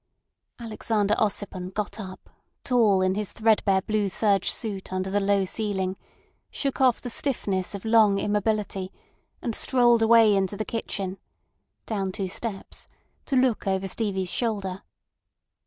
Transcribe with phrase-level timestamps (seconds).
[0.57, 2.27] Alexander Ossipon got up,
[2.63, 5.95] tall in his threadbare blue serge suit under the low ceiling,
[6.49, 8.91] shook off the stiffness of long immobility,
[9.43, 11.19] and strolled away into the kitchen
[11.85, 12.87] (down two steps)
[13.27, 14.81] to look over Stevie's shoulder.